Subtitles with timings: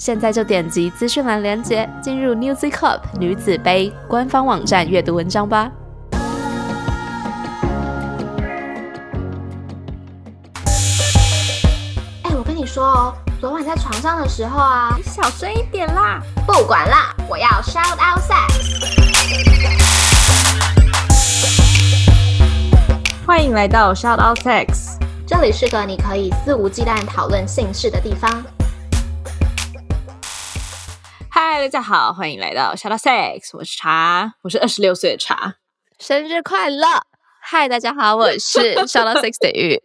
[0.00, 5.70] 现在就点击资讯栏链接，进入 Newzy Cup 女子杯官方网站阅读文章吧。
[12.22, 16.22] 哎，我跟你说哦，昨晚在床上的时候啊，你小声一点啦！
[16.46, 18.70] 不管啦，我要 shout out sex。
[23.26, 24.96] 欢迎来到 shout out sex，
[25.26, 28.42] 这里是个你可以肆无忌惮讨论性事的地方。
[31.32, 35.54] 嗨，大家好，欢迎来到 shout out sex，我是茶，我是二十六岁的茶，
[35.98, 36.86] 生日快乐！
[37.40, 39.80] 嗨，大家好，我是 shout out sex 的玉。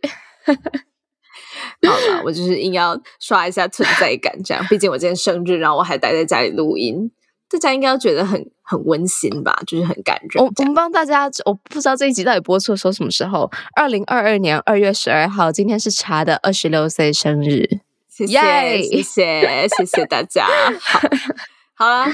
[1.88, 4.66] 好了，我就是硬要刷一下存在感，这样。
[4.68, 7.12] 毕竟我今天生日，然后我还待在家里录音，
[7.48, 9.56] 大家应该觉得很很温馨吧？
[9.68, 10.44] 就是很感人。
[10.44, 13.52] 我我们帮大家，我不知道这一集到底播出的时候什么时候？
[13.76, 17.82] 二零二二年二月十二号，今天是茶的二十六岁生日。
[18.16, 20.48] 谢谢，谢谢，谢谢大家。
[20.80, 21.00] 好，
[21.76, 22.06] 好了，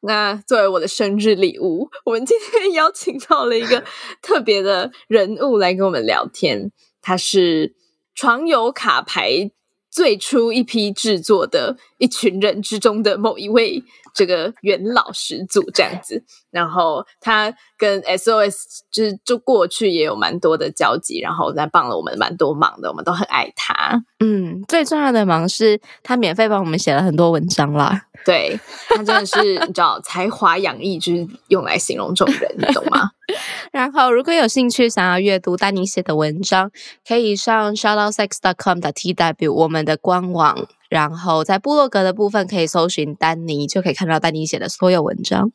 [0.00, 3.84] 那作为我的生日礼物，我们今天邀请到了一个
[4.22, 6.70] 特别的人物来跟我们聊天，
[7.02, 7.74] 他是。
[8.12, 9.50] 床游卡牌
[9.88, 13.82] 最初一批制作的一群人之中的某一位，
[14.14, 16.22] 这个元老始祖这样子。
[16.50, 24.02] 然后他跟 SOS 就是就过去也有蛮多的交集，然后在帮了我们蛮多忙的，我们都很爱他。
[24.18, 28.06] 嗯，最重要的忙是他免费帮我们写了很多文章啦。
[28.22, 33.10] 对他真的是你知道才华洋溢，就是用来形容这种人，你懂吗？
[33.72, 36.70] 然后如果有兴趣想要阅读丹尼写的文章，
[37.06, 45.52] 可以上 shoutoutsex.com 的 tw 我们的官网，然后在部落格的部分可以搜寻丹尼，就可以看到丹尼写的所有文章。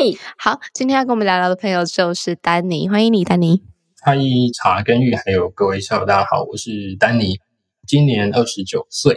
[0.00, 0.18] 耶！
[0.36, 3.62] 好，今天要跟我们聊聊的朋友就是丹尼，欢迎你，丹尼。
[4.02, 4.16] 嗨，
[4.54, 7.38] 茶根玉，还有各位校友，大家好，我是丹尼，
[7.86, 9.16] 今年二十九岁。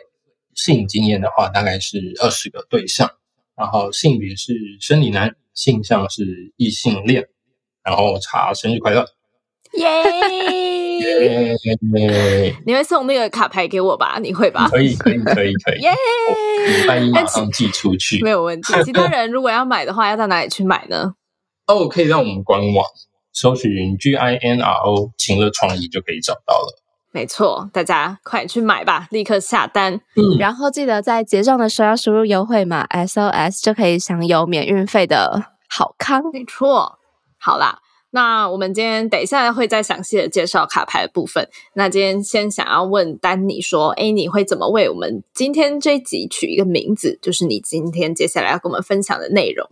[0.55, 3.07] 性经验的话，大概是二十个对象，
[3.55, 7.27] 然后性别是生理男，性向是异性恋，
[7.87, 9.05] 然后查生日快乐，
[9.75, 11.55] 耶！
[12.65, 14.19] 你会送那个卡牌给我吧？
[14.21, 14.67] 你会吧？
[14.69, 15.91] 可以，可以，可以，可以， 耶！
[16.85, 18.73] 万一马上寄出去，没有问题。
[18.83, 21.13] 其他人如果要买的话，要到哪里去买呢？
[21.67, 22.85] 哦，可以在我们官网
[23.31, 26.81] 搜寻 G I N R O 情乐创意就可以找到了。
[27.13, 29.93] 没错，大家快去买吧，立刻下单。
[29.93, 36.21] 嗯，然后记得在结账的时候要输入优惠码 SOS，就可以享有免运费的好康。
[36.33, 36.96] 没错，
[37.37, 37.79] 好啦，
[38.11, 41.49] 那我们今天等一下会再详细的介绍卡牌的部分。
[41.73, 47.19] 那今天先想要问丹尼说，哎，你会怎么为我们今天这一集取一个名字？
[47.21, 49.67] 就是你今天接下来要跟我们分享的内容。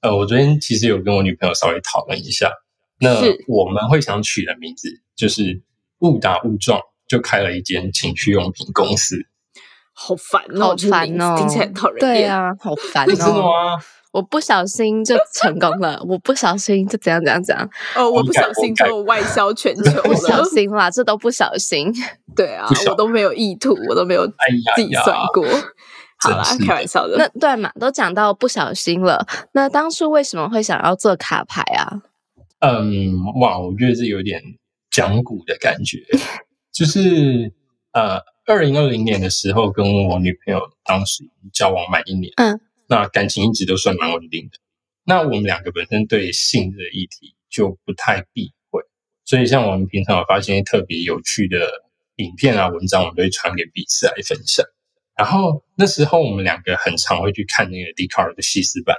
[0.00, 2.50] 呃，我昨天其实有跟我女朋友稍微讨论一下，
[3.00, 3.14] 那
[3.46, 5.62] 我们会想取的名字就是。
[6.02, 9.24] 误打误撞就开了一间情趣用品公司，
[9.92, 10.70] 好烦哦！
[10.70, 11.36] 好烦哦！
[11.38, 12.22] 听起来讨人厌。
[12.22, 13.14] 对啊，好烦 哦！
[13.14, 13.78] 真的吗？
[14.12, 17.68] 我不小心就成功了，我不小心就怎样怎样怎样。
[17.96, 21.92] 哦，我不小心就外销全球了，不小心啦，这都不小心。
[22.36, 24.26] 对啊，我都没有意图，我都没有
[24.76, 25.44] 计算过。
[26.20, 27.16] 好啦，开玩笑的。
[27.16, 29.26] 那对嘛，都讲到不小心了。
[29.52, 32.02] 那当初为什么会想要做卡牌啊？
[32.60, 34.40] 嗯，哇，我觉得是有点。
[34.94, 35.96] 讲古的感觉，
[36.70, 37.50] 就是
[37.94, 42.60] 呃，二零二零年的时候，跟我女朋友当时交往满一年，嗯，
[42.92, 44.58] 那感情一直都算蛮稳定的。
[45.04, 48.82] 那我们两个本身对性的议题就不太避讳，
[49.24, 51.70] 所以像我们平常有发现特别有趣的
[52.16, 54.66] 影片啊、文章，我们都会传给彼此来分享。
[55.16, 58.96] 然后那时候我们两个很常会去看那个 d c a r 的细思版，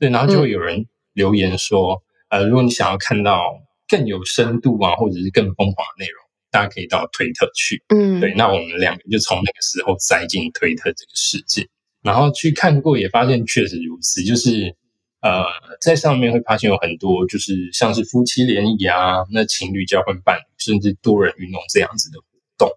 [0.00, 3.62] 对，然后就会有人留言说，呃，如果你想要看到。
[3.90, 7.82] 更有深度啊，或者是更疯狂的内容，大家可以到推特去。
[7.88, 11.66] 嗯，对，那我们两个就从那个时候栽进推特这个世界，
[12.02, 14.22] 然后去看过，也发现确实如此。
[14.22, 14.76] 就是
[15.20, 15.44] 呃，
[15.80, 22.70] 在上面会发现有很多，就是像是夫妻联谊啊，那情侣交换伴侣，甚至多人运动这样子的活动。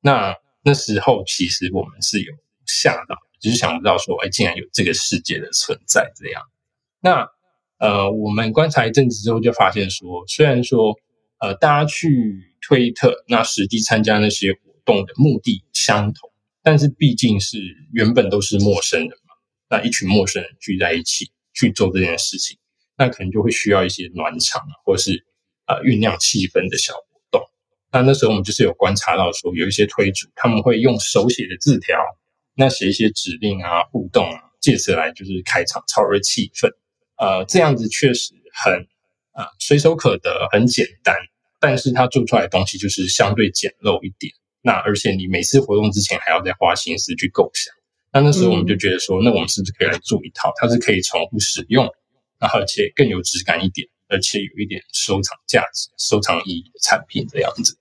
[0.00, 0.34] 那
[0.64, 2.32] 那时候其实我们是有
[2.66, 6.42] 吓到，只是想不到说，哎，竟然有这个世界的存在这样。
[7.00, 7.28] 那
[7.78, 10.94] 呃，我们观察一阵子之后，就发现说，虽然说，
[11.40, 16.30] 呃，大家去推特，那实际参加那些活动的目的相同，
[16.62, 17.58] 但是毕竟是
[17.92, 19.34] 原本都是陌生人嘛，
[19.68, 22.58] 那一群陌生人聚在一起去做这件事情，
[22.96, 25.26] 那可能就会需要一些暖场或是
[25.66, 27.42] 呃酝酿气氛的小活动。
[27.90, 31.98] 那那时候我们就是有观察到说，有一些推主他们会用手写的字条，
[32.54, 36.70] 那写一些指令啊、互动啊，借此来就是开场炒热气氛。
[37.16, 38.86] 呃，这样子确实很
[39.32, 41.14] 啊随手可得，很简单。
[41.60, 47.74] 但是它做出来的东西就是相对简陋一点，那而且你每次活动之前还要再花心思去构想。
[48.12, 50.52] 那那时候我们就觉得说，那我们是不是可以来做一套？
[50.56, 51.84] 它是可以重复使用，
[52.38, 57.76] 然后而且更有质感一点，而且有一点收藏价值、收藏意义的产品这样子。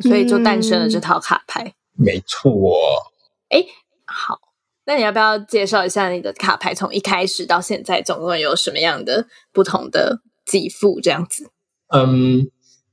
[0.00, 1.74] 所以就诞生了这套卡牌。
[1.96, 3.12] 没错。
[3.48, 3.64] 哎，
[4.06, 4.38] 好，
[4.86, 6.74] 那你要不要介绍一下你的卡牌？
[6.74, 11.50] 从一开始到现在，总共有什么样的不同的几副这样子？
[11.88, 12.50] 嗯。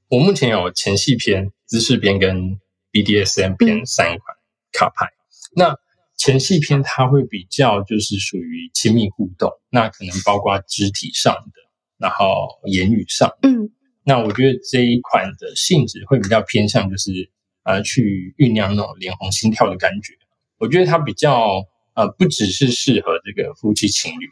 [0.09, 2.57] 我目前有前戏篇、姿势篇跟
[2.91, 4.37] BDSM 偏三款
[4.71, 5.07] 卡牌。
[5.55, 5.75] 那
[6.17, 11.53] 前戏篇它会比较就是属于亲密互动，那可能包括肢体上的，
[11.97, 13.31] 然后言语上。
[13.43, 13.69] 嗯，
[14.03, 17.29] 那我觉得这一款的性质会比较偏向就是
[17.63, 20.13] 呃去酝酿那种脸红心跳的感觉。
[20.57, 21.63] 我觉得它比较
[21.93, 24.25] 呃不只是适合这个夫妻情侣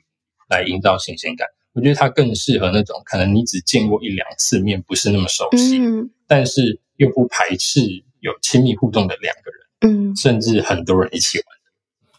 [0.50, 1.48] 来营造新鲜感。
[1.74, 5.80] 我觉得它更适合那种可能你只见过一两次面，不是那么熟悉，
[6.26, 7.82] 但是又不排斥
[8.26, 11.46] 有亲密互动的两个人，嗯，甚至很多人一起玩。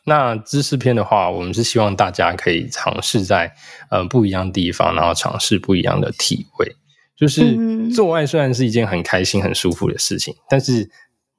[0.04, 3.54] 那知识篇的话，我们是希望大家可以尝试在
[3.90, 6.76] 呃不一样地方，然后尝试不一样的体会。
[7.16, 10.90] 就是做爱虽然是一件很开心、很舒服的事情，但是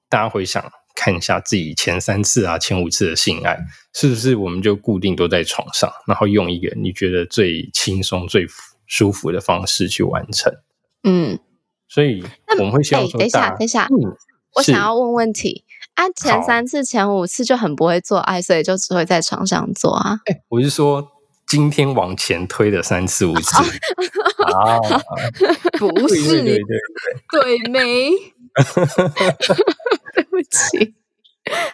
[0.09, 0.71] 大家回想。
[0.99, 3.55] 看一下自己前三次啊、前五次的性爱，
[3.93, 8.47] 是不是我们就固定都在床上，然后用一个你觉得最轻松、最
[8.87, 10.51] 舒服的方式去完成？
[11.03, 11.37] 嗯，
[11.87, 12.23] 所以
[12.57, 13.87] 我们会希望说，等一下，等一下，
[14.57, 15.63] 我想要问问题
[15.93, 20.17] 啊，前三次、前五次就很不会做爱，所以就只会在床上做啊？
[20.25, 21.07] 哎，我是说
[21.47, 23.55] 今天往前推的三次、五次
[24.43, 24.79] 啊，
[25.77, 26.57] 不是，对对
[27.31, 28.11] 对，对没？
[30.13, 30.95] 对不起，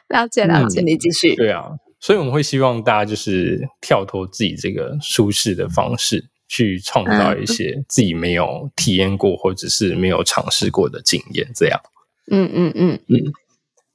[0.10, 1.36] 了解了解，你继续。
[1.36, 1.64] 对啊，
[2.00, 11.50] 所以我们会希望大家就是跳脱自己这个舒适的方式，去创造一些自己没有体验过或者是没有尝试过的经验。
[11.56, 11.80] 这样，
[12.32, 13.18] 嗯嗯嗯嗯。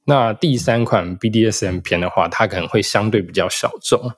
[0.05, 4.11] 那第三款 BDSM 片的话，它可能会相对比较小众，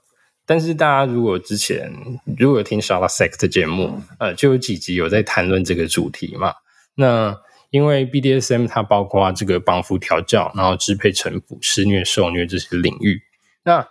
[0.46, 1.92] 但是大家如果之前
[2.38, 6.54] 如果听 Shala Sex 的节目，呃，就有几集有在谈论这个主题嘛？
[6.96, 7.38] 那
[7.72, 13.22] 因为 BDSM 它包括这个绑缚调教，然后支配臣服、施虐受虐这些领域。
[13.64, 13.86] 那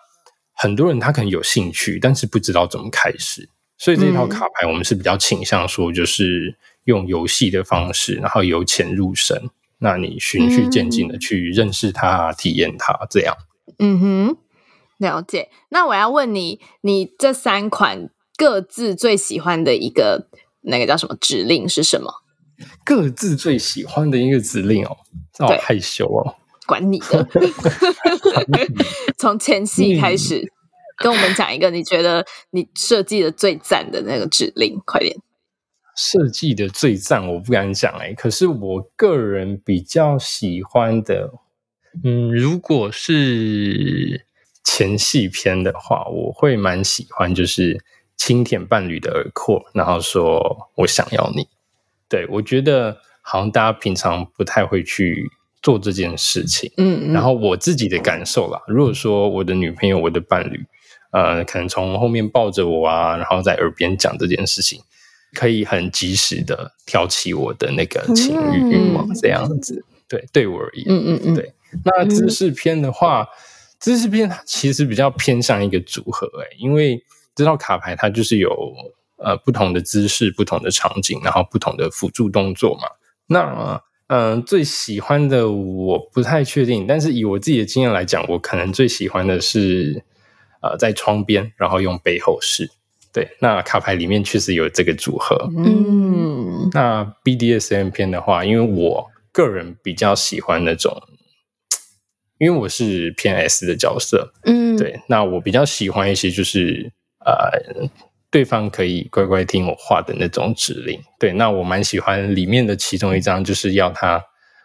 [0.54, 3.48] 很多人他可能有兴趣，但是不知道怎么开始。
[3.78, 9.50] 所以这套卡牌我们是比较倾向说，就是用游戏的方式，然后由浅入深。
[9.80, 13.36] 那你循序渐进的去认识它、体验它，这样。
[13.78, 14.36] 嗯哼，
[14.98, 15.50] 了解。
[15.70, 20.28] 那我要问你，你这三款各自最喜欢的一个
[20.62, 22.12] 那个叫什么指令是什么？
[22.84, 24.96] 各自最喜欢的一个指令哦，
[25.38, 26.36] 好害羞哦，
[26.66, 27.26] 管你的。
[29.16, 30.52] 从前戏开始，
[30.98, 35.16] 跟我们讲一个你觉得你设计的最赞的那个指令，快点。
[36.02, 41.30] 设计的最赞，我不敢讲哎，可是我个人比较喜欢的，
[42.02, 44.24] 嗯，如果是
[44.64, 47.84] 前戏篇的话，我会蛮喜欢，就是
[48.16, 51.46] 轻舔伴侣的耳廓，然后说我想要你。
[52.08, 55.30] 对，我觉得好像大家平常不太会去
[55.60, 56.72] 做这件事情。
[56.78, 60.64] 嗯，然后我自己的感受啦，如果说我的女朋友、我的伴侣，
[61.12, 64.80] 呃，可能从后面抱着我啊，然后在耳边讲这件事情，
[65.34, 69.84] 可以很及时的挑起我的那个情欲欲望，这样子。
[70.08, 71.54] 对，对我而言，嗯嗯嗯，对。
[71.84, 73.28] 那姿势篇的话，
[73.78, 78.50] 姿势篇其实比较偏向一个组合，哎，因为这套卡牌它就是有。
[79.22, 82.88] 呃，不同的姿势，不同的场景，然后不同的辅助动作嘛。
[83.26, 90.02] 那嗯，最喜欢的我不太确定，但是以我自己的经验来讲，我可能最喜欢的是
[90.62, 92.70] 呃，在窗边，然后用背后式。
[93.12, 95.50] 对，那卡牌里面确实有这个组合。
[95.56, 101.02] 嗯，那 BDSM 片的话，因为我个人比较喜欢那种，
[102.38, 104.32] 因为我是偏 S 的角色。
[104.44, 106.92] 嗯，对，那我比较喜欢一些就是
[107.24, 107.88] 呃。
[108.32, 114.22] 对方可以乖乖听我话的那种指令，对，那我蛮喜欢里面的其中一张，就是要他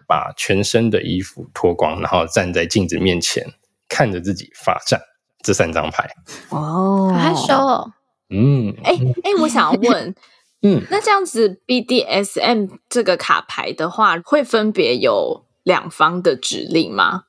[0.08, 3.44] 把全身的衣服脱光，然后站在镜子面前
[3.90, 5.02] 看着自己发站。
[5.42, 6.08] 这三张牌
[6.50, 7.92] 哦，好害羞。
[8.29, 10.15] 嗯，哎哎，我想要问，
[10.63, 17.24] 嗯，那这样子 BDSM 这个卡牌的话，会分别有两方的指令吗？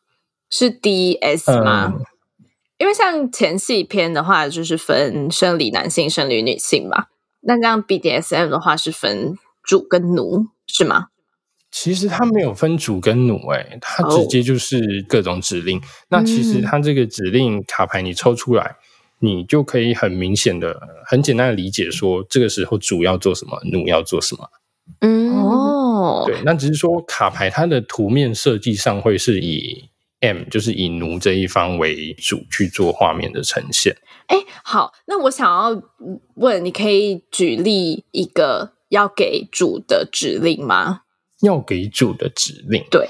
[0.50, 1.94] 是 DS 吗？
[2.78, 7.06] 因为像前戏篇的话，就是分生理男性、生理女性嘛。
[7.40, 11.06] 那这样 BDSM 的话是分主跟奴，是吗？
[11.70, 15.80] 其实它没有分主跟奴，哎，它直接就是各种指令。
[16.08, 18.76] 那其实它这个指令卡牌你抽出来，
[19.20, 24.48] 你就可以很明显的、很简单的理解说，这个时候主要做什么，奴要做什么。
[25.00, 29.88] 嗯哦，对，那只是说卡牌它的图面设计上会是以
[30.20, 33.96] M，就是以奴这一方为主去做画面的呈现。
[34.28, 35.82] 哎，好，那我想要
[36.36, 41.02] 问，你可以举例一个要给主的指令吗？
[41.42, 43.08] 要给主的指令，对，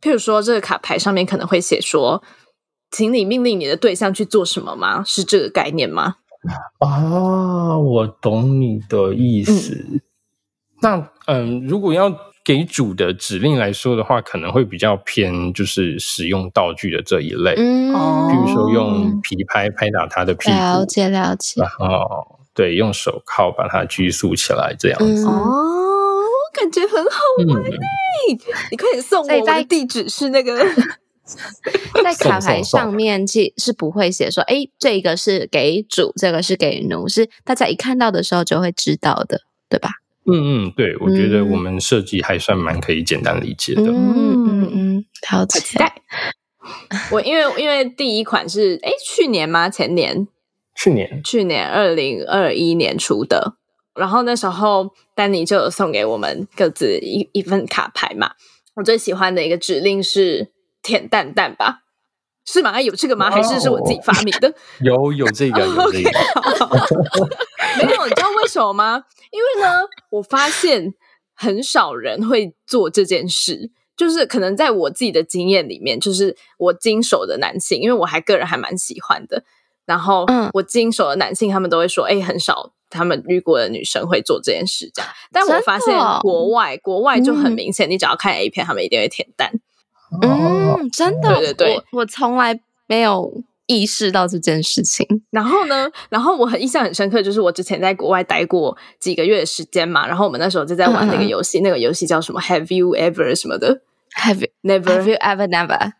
[0.00, 2.22] 譬如说这个卡牌上面可能会写说，
[2.90, 5.02] 请你命令你的对象去做什么吗？
[5.04, 6.16] 是这个概念吗？
[6.78, 10.00] 啊，我懂你的意思。
[10.80, 12.14] 那嗯，如果要
[12.44, 17.92] 给主的指令来说的话，可能会比较偏就是使用道具的这一类，嗯，
[18.28, 25.26] 比如说用皮拍拍打他的屁股，了解了解，然后对，用手铐把他拘束起来，这样子。
[25.26, 25.32] 哦，
[26.54, 28.38] 感觉很好玩诶！
[28.70, 30.64] 你快点送我，我的地址是那个
[32.04, 39.90] 在卡牌上面，其是不会写说，哎，这个是给主，这个是给奴，是大家一看到的时候就会知道的，对吧？
[40.28, 43.82] 嗯嗯，对，我觉得我们设计还算蛮可以简单理解的。
[43.82, 46.02] 嗯嗯嗯，好期待。
[47.12, 49.68] 我因为因为第一款是哎去年吗？
[49.68, 50.26] 前年？
[50.74, 51.22] 去年？
[51.22, 53.56] 去年二零二一年出的。
[53.94, 58.32] 然后那时候丹尼就有送给我们各自一一份卡牌嘛。
[58.74, 60.50] 我最喜欢的一个指令是
[60.86, 61.80] 舔蛋蛋吧。
[62.44, 62.80] 是吗？
[62.80, 63.28] 有这个吗？
[63.28, 64.54] 还是是我自己发明的？
[64.80, 66.10] 有有这个，有这个。
[67.82, 69.04] 没有，你知道为什么吗？
[69.32, 70.94] 因为呢，我发现
[71.34, 73.72] 很少人会做这件事。
[73.96, 79.42] 就是可能在我自己的经验里面，就是我经手的男性，因为我还个人还蛮喜欢的。
[79.86, 85.10] 然后，我经手的男性，他们都会说：“哎，很少他们遇过的女生会做这件事。”这样。
[85.32, 89.50] 但我发现国外，国外就很明显，你只要看 A 片，他们一定会舔蛋。
[90.22, 95.06] 嗯，真的，对对对，我我从来没有意识到这件事情。
[95.30, 103.80] 然后呢，然后我很印象很深刻，就是我之前在国外待过几个月的时间嘛，然后我们那时候就在玩那个游戏，那个游戏叫什么？Have you ever 什么的
[104.16, 104.84] ？Have you never?
[104.84, 105.92] Have you ever never?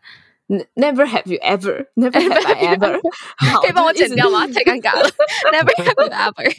[0.75, 1.87] Never have you ever?
[1.95, 3.01] Never have I ever?
[3.61, 4.47] 可以帮我剪掉吗？
[4.47, 5.05] 太尴尬了。
[5.51, 6.55] Never have you ever?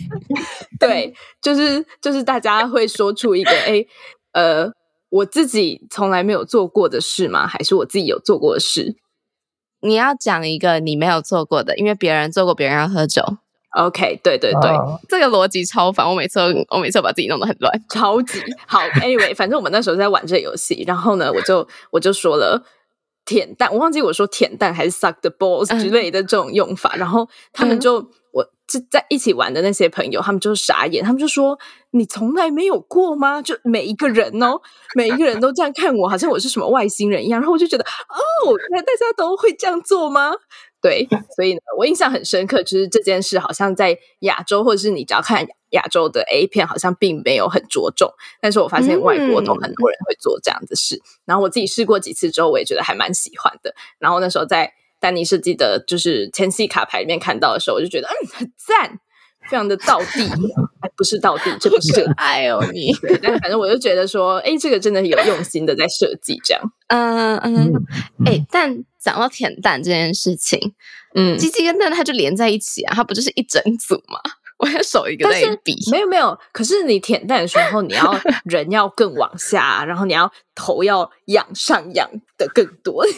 [0.78, 3.86] 对，就是就是大家会说出一个哎
[4.32, 4.70] 呃。
[5.10, 7.46] 我自己从来没有做过的事吗？
[7.46, 8.96] 还是我自己有做过的事？
[9.80, 13.22] 你要讲一个你没有做过的，因为别人做过，别人要喝酒。
[13.76, 14.70] OK，对对对，
[15.08, 18.80] 这个逻辑超烦，我每次我每次把自己弄得很乱， 超级好。
[19.00, 22.64] Anyway，反正我们那时候在玩这游戏，然后呢，我就我就说了
[23.24, 28.10] 舔蛋，我忘记我说舔蛋还是 suck the balls 之类的这种用法，然后他们就。
[28.68, 31.58] 就在一起玩的那些朋友，他们就傻眼，他们就说
[31.92, 34.60] ：“你从来没有过吗？”就每一个人哦，
[34.94, 37.40] 每一个人都这样看我，好像我是什么外星人一样。
[37.40, 40.32] 然后我就觉得，哦，那大家都会这样做吗？
[40.82, 48.12] 对， 所以呢，我印象很深刻，就是这件事好像在亚洲，或者是你只要看亚洲的 A 片，好像并没有很着重。
[48.38, 51.00] 但是我发现外国都很多人会做这样的事。
[51.24, 53.74] 然后我自己试过几次之后，我也觉得还蛮喜欢的。
[53.98, 54.74] 然后那时候在。
[55.00, 58.98] 丹尼设计的，就是前期卡牌里面看到的时候，我就觉得嗯很赞，
[59.48, 60.28] 非常的道地，
[60.96, 67.36] 不是道地，这个是 爱哦你，但反正我就觉得说，哎，这个真的有用心的在设计这样，嗯。
[67.38, 67.72] 嗯，
[68.26, 70.74] 哎，但讲到舔蛋这件事情，
[71.14, 74.20] 嗯，鸡鸡跟蛋它就连在一起啊，它不就是一整组吗？
[74.58, 76.36] 我要手一个在比，没有没有。
[76.52, 83.12] 可是你舔蛋的时候，你要 人要更往下，然后你要头要仰上仰的更多，你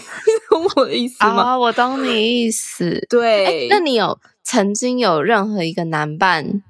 [0.49, 1.43] 懂我的意思吗？
[1.43, 3.07] 啊，我懂你意思。
[3.09, 6.63] 对，那你有曾经有任何一个男伴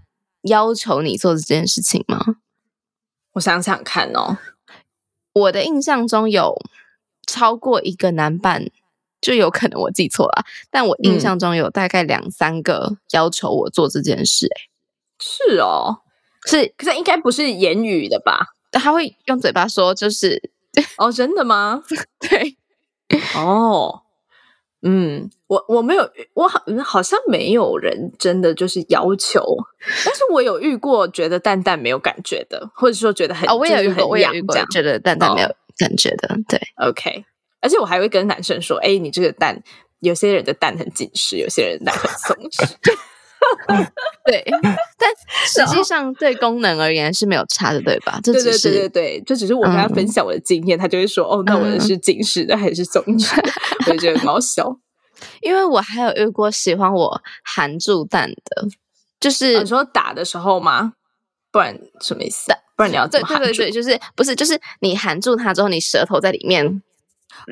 [0.42, 2.36] 要求你做这件事情吗？
[3.32, 4.38] 我想想看哦，
[5.32, 6.56] 我的印象中有
[7.26, 8.66] 超过一个男伴。
[9.20, 14.46] 就有可能我记错了，但我印象中有大概两三个要求我做这件事。
[14.46, 14.60] 哎，
[15.18, 15.98] 是哦，
[16.46, 18.54] 是，可是应该不是言语的吧？
[18.72, 20.50] 他会用嘴巴说，就是
[20.96, 21.82] 哦，真的吗？
[22.20, 22.56] 对，
[23.34, 24.02] 哦，
[24.82, 29.44] 嗯，我我没有，我好好像没有人真的就是要求，
[30.06, 37.24] 但是我有遇过觉得蛋蛋没有感觉的，或者说觉得很哦，我也遇过，我也遇过，觉得蛋蛋没有感觉的，对，OK。
[37.60, 39.62] 而且我还会跟男生说：“哎，你这个蛋，
[40.00, 42.68] 有些人的蛋很紧实，有些人的蛋很松弛。
[44.26, 44.44] ”对，
[44.98, 45.10] 但
[45.46, 48.20] 实际上对功能而言是没有差的，对吧？
[48.22, 53.34] 这对对对对对，这只是我跟他分享我的经验，他就会说：“哦，那我的是紧实的还是松弛？”
[53.86, 54.76] 我就觉得很好笑。
[55.40, 58.68] 因为我还有遇过喜欢我含住蛋的，
[59.18, 60.92] 就是你说打的时候吗？
[61.50, 62.52] 不然什么意思？
[62.76, 63.26] 不然你要怎么？
[63.28, 66.82] 对对对，就是不是就是你含住它之后，你舌头在里面。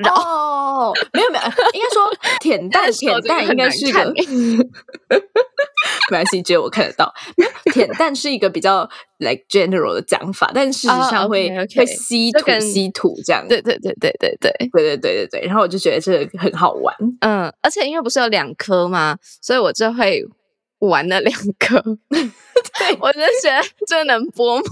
[0.05, 1.43] 哦，没有没有，
[1.73, 4.05] 应该说 舔蛋舔蛋应该是个，
[6.09, 7.13] 没关系，只有我看得到。
[7.71, 13.47] 舔蛋是一个比较 like general 的讲法，但事实上会会吸土吸土这样。
[13.47, 15.41] 对对对对对对对对对对对。
[15.45, 19.17] 然后我就觉得这个很好玩，嗯，而且因为不是有两颗吗？
[19.41, 20.23] 所以我就会
[20.79, 21.81] 玩了两颗。
[22.09, 24.63] 对，我就觉得这能播吗？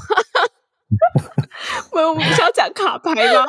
[1.92, 3.46] 我们不是要讲卡牌吗？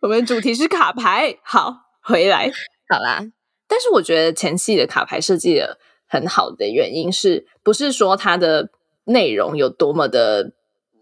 [0.00, 2.50] 我们主题是卡牌，好回来
[2.88, 3.24] 好啦。
[3.66, 8.70] 但是我觉得前戏的卡牌设计的很好的原因，是不是说它的
[9.04, 10.52] 内容有多么的，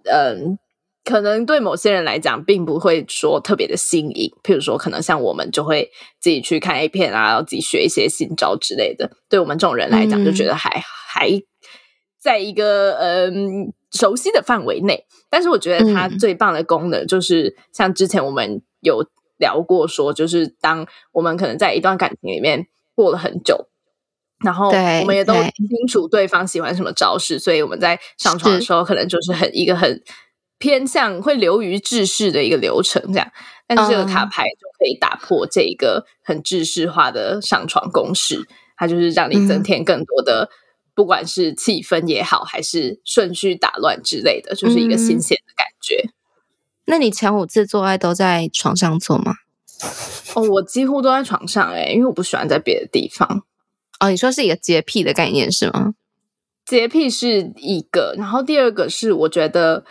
[0.05, 0.59] 嗯，
[1.05, 4.31] 可能对某些人来讲，并不会说特别的新颖。
[4.43, 9.11] 譬如说，可能像我们就会自己去看 A 片啊，然后自己学一些新招之类的。
[9.29, 11.29] 对我们这种人来讲，就觉得还还
[12.25, 15.05] 在一个嗯熟悉的范围内。
[15.29, 18.63] 但是我觉得它最棒的功能，就是像之前我们。
[18.85, 19.03] 有
[19.39, 23.69] 聊过说，就是当我们可能在一段感情里面过了很久，
[24.45, 30.03] 然后我们也都清楚对方喜欢什么招式，所以我们在上床的时候，可能就是很一个很
[30.59, 33.27] 偏向会流于制式的一个流程这样。
[33.67, 40.51] 但是这个卡牌就可以打破这一个很制式化的上床公式，它就是让你增添更多的，
[40.95, 46.11] 不管是气氛也好，还是顺序打乱之类的，就是一个新鲜的感觉。
[46.87, 49.35] 那你前五次做爱都在床上做吗？
[50.35, 53.45] 哦，我几乎都在床上哎，因为我不喜欢在别的地方。
[54.01, 55.95] 哦，你说是一个洁癖的概念是吗？
[56.67, 59.85] 洁癖是一个，然后第二个是我觉得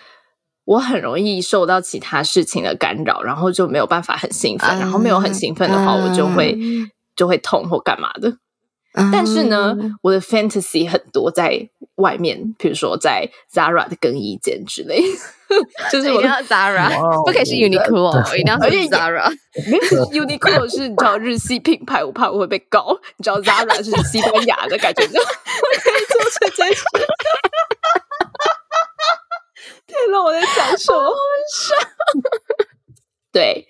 [0.65, 6.57] 我很容易受到其他事情的干扰，然后就没有办法很兴奋，然后没有很兴奋的话，我就会
[7.15, 8.38] 就会痛或干嘛的。
[9.12, 15.01] 但是呢，我的 fantasy 很多在外面，比如说在 Zara 的更衣间之类，
[15.91, 16.89] 就是我要 Zara，
[17.25, 19.36] 不可以是 Uniqlo，一定要是 Zara。
[20.12, 22.95] Uniqlo 是你知道日系品牌，我怕我会被告。
[23.17, 26.82] 你知道 Zara 是西班牙的感觉，我 可以做成这些。
[29.88, 31.12] 天哪，我在讲什么？
[33.32, 33.67] 对，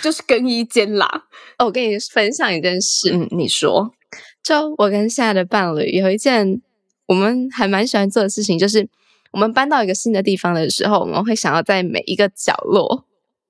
[0.00, 1.24] 就是更衣间啦。
[1.58, 3.90] 哦，我跟你分享一件事，嗯，你说。
[4.42, 6.60] 就我跟现在的伴侣有一件
[7.06, 8.88] 我们还蛮喜欢做的事情，就是
[9.32, 13.04] 我们搬到一个新的地方的时候，我们会想要在每一个角落，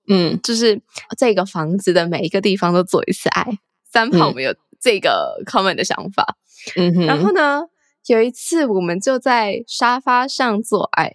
[0.09, 0.81] 嗯，就是
[1.17, 3.59] 这个房子的每一个地方都做一次爱。
[3.91, 6.37] 三炮我们有这个 common 的想法，
[6.77, 7.07] 嗯哼。
[7.07, 7.63] 然后呢，
[8.07, 11.13] 有一次我们就在沙发上做爱，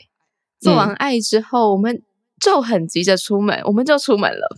[0.60, 2.02] 做完爱之后，我们
[2.40, 4.58] 就很急着出门，我们就出门了。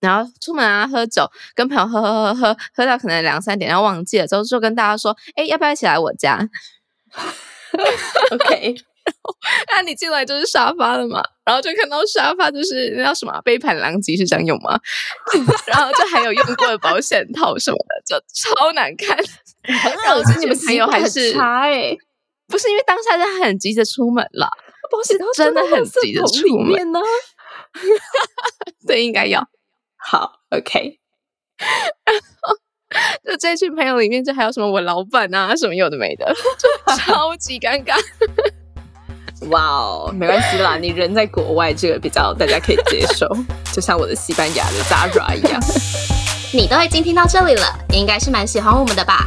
[0.00, 6.38] 然后出门啊，喝酒，跟朋友喝喝喝喝喝，喝到可能两三点，然后忘记了之后，就跟大家说：“哎，要不要一起来我家？
[8.32, 8.74] ”OK，
[9.74, 11.22] 那你进来就是沙发了嘛？
[11.44, 14.78] 然后就看到沙发就是那叫什么杯盘狼藉是这样用吗？
[15.66, 19.16] 然后就还有用过的保险套什么的，就超难看。
[19.62, 21.96] 然后你们朋友还是差哎，
[22.48, 24.48] 不是因为当下就很急着出门了，
[24.90, 27.00] 保险套真的很急着出门呢。
[28.86, 29.46] 对，应该要。
[30.08, 31.00] 好，OK。
[31.58, 32.56] 然后
[33.24, 37.96] 就这群朋友里面，就还有什么我老板啊，什么有的没的，就 超级尴尬。
[39.50, 43.28] 哇哦，没关系啦，你人在国外，这个比较大家可以接受，
[43.72, 45.60] 就像我的西班牙的 Zara 一样。
[46.54, 49.26] 你都已经听到这里了，应该是蛮喜欢我们的吧？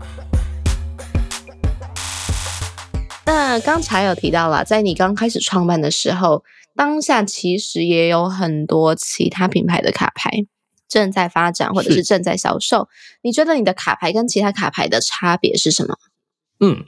[3.25, 6.43] 那刚才有提到了，在你刚开始创办的时候，
[6.75, 10.45] 当下其实也有很多其他品牌的卡牌
[10.87, 12.89] 正在发展，或者是正在销售。
[13.21, 15.97] 你觉得你的卡牌跟其他卡牌的差别是什么？
[16.59, 16.85] 嗯。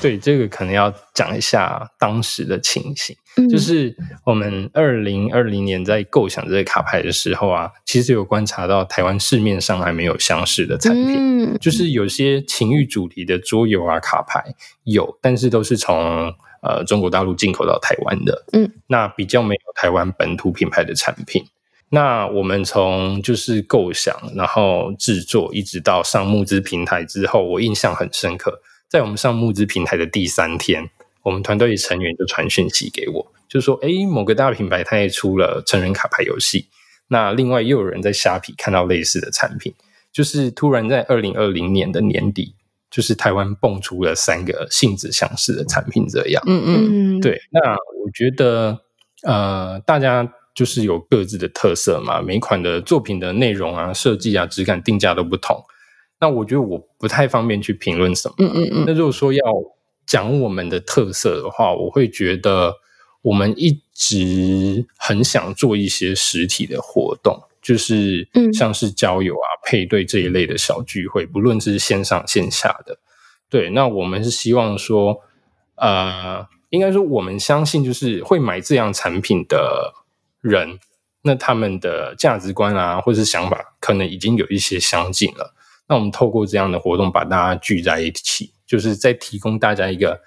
[0.00, 3.14] 对，这个可能要讲一下当时的情形。
[3.50, 11.56] 就是我们二零二零年在构想这个卡牌的时候啊，其实有观察到台湾市面上还没有相似的产品。
[11.58, 18.44] 就是有些情欲主题的桌游啊卡牌有，但是都是从呃中国大陆进口到台湾的。
[18.52, 21.44] 嗯，那比较没有台湾本土品牌的产品。
[21.90, 28.62] 那我们从就是构想，然后制作，一直到上募资平台之后，我印象很深刻。
[28.92, 30.90] 在我们上募资平台的第三天，
[31.22, 36.66] 我们团队成员就传讯息给我，就说：“哎，某个大品牌它也出了成人卡牌游戏。
[37.08, 39.72] 那另外又有人在虾皮看到类似的产品，
[40.12, 42.54] 就是突然在二零二零年的年底，
[42.90, 46.42] 就是台湾蹦出了三个性质相似的产品，这样。
[46.46, 47.40] 嗯嗯，对。
[47.50, 48.78] 那我觉得，
[49.22, 55.64] 呃，大家就是有各自的特色嘛，每款的作品的内容啊、设计啊、质感、定价都不同。
[56.22, 58.34] 那我觉得我不太方便去评论什么。
[58.38, 58.84] 嗯嗯嗯。
[58.86, 59.42] 那如果说要
[60.06, 62.76] 讲我们的特色的话，我会觉得
[63.22, 72.98] 我们一直很想做一些实体的活动，就是像是交友啊、配对这一类的小聚会，不论是线上线下的。
[73.50, 75.22] 对，那我们是希望说，
[75.74, 79.92] 呃，应该说我们相信，就是会买这样产品的
[80.40, 80.78] 人，
[81.22, 85.54] 那他们的价值观啊，或者是想法，可能已经有一些相近了。
[85.88, 88.52] 那我们透过这样的活动，把大家聚在一起。
[88.64, 90.18] 就是在提供大家一个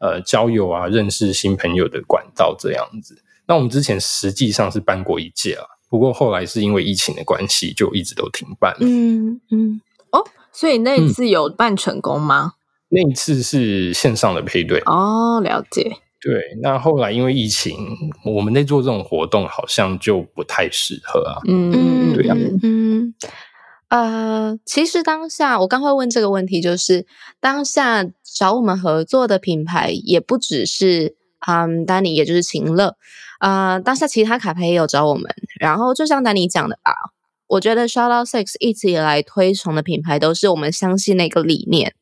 [0.00, 3.22] 呃交友啊、认识新朋友的管道这样子。
[3.46, 8.76] 那我们之前实际上是办过一届啊，不过后来是因为疫情的关系，就一直都停办。
[8.80, 12.54] 嗯嗯，哦，所以那一次有办成功吗？
[12.88, 14.80] 那一次是线上的配对。
[14.86, 15.96] 哦，了解。
[16.20, 17.76] 对，那后来因为疫情，
[18.24, 21.38] 我们在做这种活动好像就不太适合啊。
[21.46, 23.14] 嗯，对呀，嗯。
[23.92, 27.06] 呃，其实当下我刚会问这个问题，就是
[27.40, 31.14] 当下找我们合作的品牌也不只是
[31.46, 32.96] 嗯丹尼，也就是秦乐
[33.38, 33.78] 啊。
[33.78, 36.94] 当下其他卡牌也有找我们，然后就像丹尼讲的吧，
[37.48, 41.92] 我觉得 Shoutout Six 一直以来推崇的品牌都是我们相信那个理念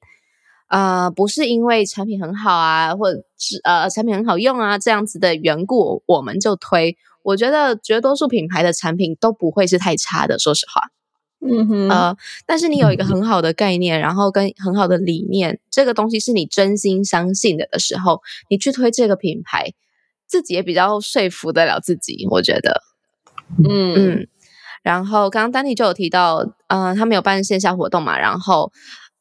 [0.68, 6.96] 啊，不是因为产品很好啊，或者是呃产品很好用啊这样子的缘故，我们就推。
[7.24, 10.82] 我觉得绝多数品牌的产品都不会是太差的，说实话。
[11.42, 19.72] 嗯哼，呃，但是你有一个很好的概念，然后跟很好的理念，这个东西是你真心相信的的时候，你去推这个品牌，
[20.26, 22.82] 自己也比较说服得了自己，我觉得，
[23.66, 24.28] 嗯嗯。
[24.82, 28.70] 然后刚刚丹尼就有提到，嗯，他们有办线下活动嘛，然后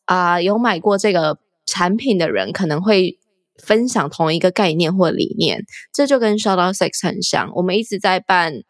[0.04, 3.18] 啊，有买过这个产品的人可能会
[3.64, 8.64] 分享同一个概念或理念，这就跟 Shout Out Sex 很像，我们一直在办。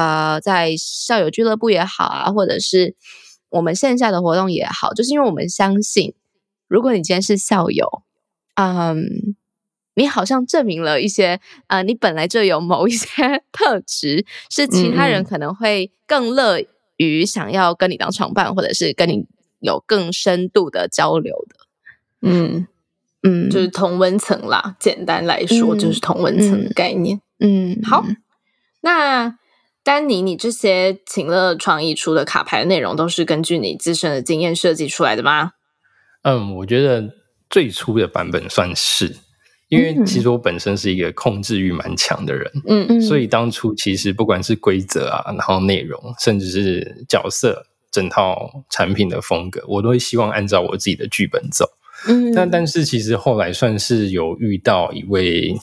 [0.00, 2.94] 呃，在校友俱乐部也好啊，或者是
[3.50, 6.14] 我们线下的活动也好，就是因为我们相信，
[6.68, 8.02] 如果你今天是校友，
[8.54, 9.36] 嗯，
[9.94, 13.08] 你好像证明了一些，呃，你本来就有某一些
[13.52, 16.64] 特质，是其他人可能会更乐
[16.96, 19.26] 于想要跟你当床伴，或者是跟你
[19.58, 21.56] 有更深度的交流的。
[22.22, 22.66] 嗯
[23.22, 24.76] 嗯，就是同温层啦。
[24.80, 27.20] 简单来说，就是同温层的概念。
[27.38, 28.06] 嗯，好，
[28.80, 29.36] 那。
[29.82, 35.52] 丹尼，你这些请乐创意出的卡牌内容都是根据你自身的经验设计出来的吗？
[36.22, 37.14] 嗯，我觉得
[37.48, 39.16] 最初的版本算是，
[39.68, 51.64] 因为其实我本身是一个控制欲蛮强的人，嗯嗯，所以当初其实不管是规则啊，然后内容，甚至是角色，整套产品的风格，我都会希望按照我自己的剧本走。
[52.06, 55.54] 嗯，但但是其实后来算是有遇到一位。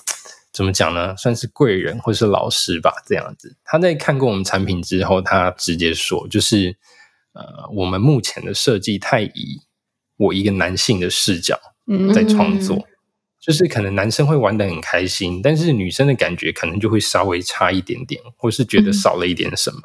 [0.58, 1.16] 怎么讲呢？
[1.16, 3.56] 算是贵人或是老师吧，这样子。
[3.64, 6.76] 他在看过我们产品之后，他直接说，就是
[7.34, 9.62] 呃，我们目前的设计太以
[10.18, 11.60] 我一个男性的视角
[12.12, 12.88] 在创作，
[13.40, 19.80] 就是可能男生会玩的很开心，但是女生的感觉可能就会稍微差一点点，或是觉得少了一点什么。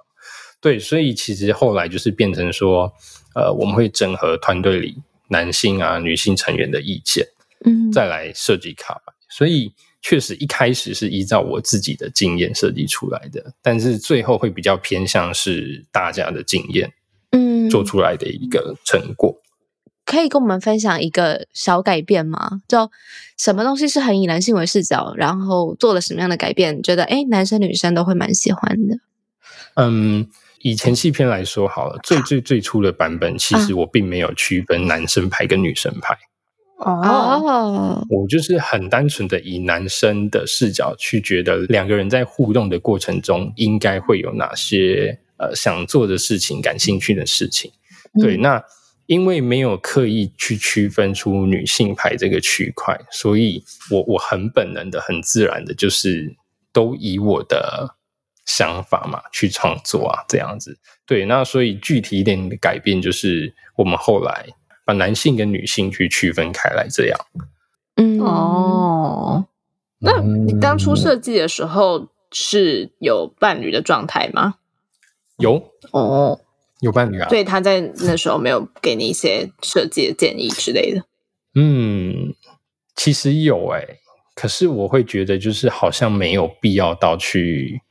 [0.59, 2.91] 对，所以其实后来就是变成说，
[3.35, 4.97] 呃，我们会整合团队里
[5.29, 7.27] 男性啊、女性成员的意见，
[7.67, 9.75] 嗯，再来设计卡牌，所以。
[10.03, 16.93] 确实，一开始是依照我自己的经验设计出来的，但是最后会比较偏向是大家的经验，
[17.31, 19.41] 嗯，做出来的一个成果。
[20.05, 22.61] 可以跟我们分享一个小改变吗？
[22.67, 22.91] 就
[23.39, 26.83] 什么东西是很以男性为视角，然后做了什么样的改变？
[26.83, 28.97] 觉得哎，男生女生都会蛮喜欢的。
[29.75, 30.27] 嗯，
[30.63, 36.19] 以前戏片来说好了，最最最初的版本，其实我并没有区分男生牌跟女生牌。
[36.85, 47.71] 哦，我就是很单纯的以男生的视角去觉得两个人在互动的过程中应该会有哪些呃想做的事情、感兴趣的事情。
[48.21, 48.63] 对，那
[49.07, 56.35] 因为没有刻意去区分出女性牌这个区块，所以我我很本能的、很自然的，就是
[56.73, 57.95] 都以我的
[58.45, 60.77] 想法嘛去创作啊，这样子。
[61.07, 64.47] 对，那所以具体一点的改变就是我们后来。
[64.85, 67.19] 把男性跟女性去区分开来，这样。
[67.97, 69.47] 嗯哦，
[69.99, 74.55] 那你当初设计的时候是有伴侣的状态吗？
[75.37, 76.41] 有哦，
[76.81, 77.29] 有伴侣啊。
[77.29, 81.05] 对，他在那时候没有给你一些设计的建议之类的。
[81.55, 82.35] 嗯，
[82.97, 83.99] 其实有哎，
[84.35, 87.83] 可是我会觉得，就是好像没有必要到去，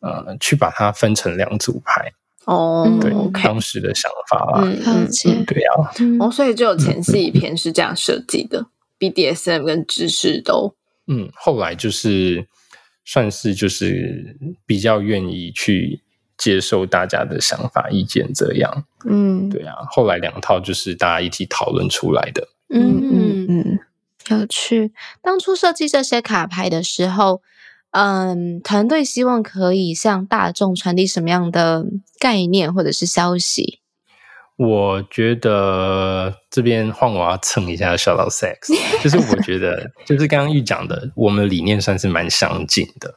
[0.00, 2.12] 呃，去把它分成两组牌。
[2.46, 8.66] 哦，对，当时的想法啊，了解，对啊，哦，所以就有前戏篇是这样设计的
[8.98, 10.74] ，BDSM 跟知识都，
[11.06, 12.46] 嗯，后来就是
[13.04, 16.02] 算是就是比较愿意去
[16.36, 23.46] 接受大家的想法意见，这样，嗯，对啊，后来两套就是大家一起讨论出来的，嗯嗯。
[23.48, 23.78] 嗯，
[24.30, 24.92] 有趣。
[25.22, 27.40] 当初设计这些卡牌的时候。
[27.94, 31.86] 嗯，团队希望可以向大众传递什么样的
[32.18, 33.78] 概念或者是消息？
[34.56, 43.14] 我觉得这边换我要蹭一下 Shout Out Sex， 就是我觉得就是刚刚玉讲的，我们理念算是蛮相近的。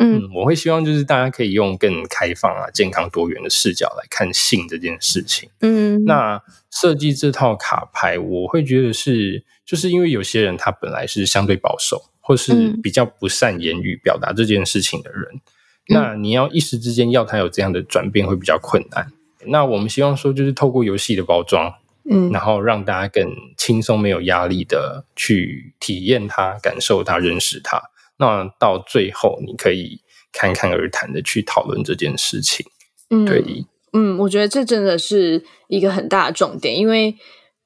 [0.00, 5.48] 嗯，我会希望就是大家可以用更开放啊、健康多元的视角来看性这件事情。
[5.60, 12.02] 嗯，那设计这套卡牌，我会觉得是就是因为有些人他本来是相对保守。
[12.28, 15.40] 或是比较不善言语表达这件事情的人，
[15.88, 19.10] 那你要一时之间要他有这样的转变会比较困难。
[19.46, 21.72] 那我们希望说，就是透过游戏的包装，
[22.10, 27.80] 嗯，然后让大家更轻松、没有压力的去体验它、感受它、认识它。
[28.18, 32.66] 那到最后，你可以侃侃而谈的去讨论这件事情。
[33.08, 33.64] 嗯，对，
[33.94, 37.16] 嗯，我觉得这真的是一个很大的重点，因为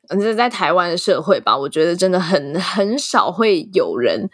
[0.09, 4.31] 这在台湾的社会吧，我觉得真的很很少会有人。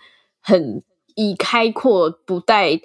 [0.49, 0.83] 很
[1.15, 2.81] 以开阔、不带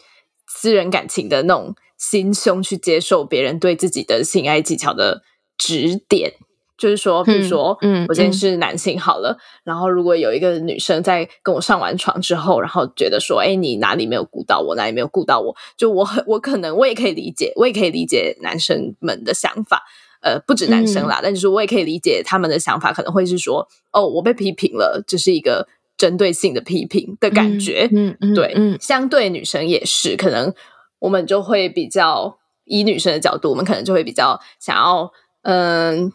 [0.48, 5.22] 私人感情的那种心胸去接受别人对自己的性爱技巧的
[5.58, 6.34] 指点，
[6.78, 19.84] 就是说，比如说，嗯，我今天是男性好了，然后如果有一个女生在跟我上完床之后，然后觉得说，哎，你哪里没有顾到我，哪里没有顾到我，就我很，我可能我也可以理解，我也可以理解男生们的想法，
[20.22, 25.66] 呃，不止男生啦，但是我也可以理解他们的想法，可能会是说，哦，我被批评了，这是一个。
[25.96, 30.54] 针对性的批评的感觉，嗯嗯，对，嗯，相对女生也是，可能
[31.00, 35.12] 我们就会比较以女生的角度，我们可能就会比较想要，
[35.44, 36.12] 嗯，